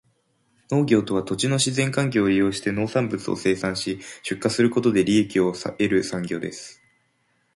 [0.71, 6.81] 農業とは、土地の自然環境を利用して農産物を生産し、出荷することで利益を得る産業です。